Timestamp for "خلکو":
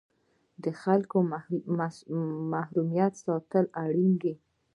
0.81-1.17